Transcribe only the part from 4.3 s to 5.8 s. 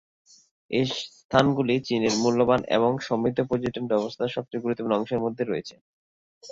সবচেয়ে গুরুত্বপূর্ণ অংশগুলির মধ্যে রয়েছে।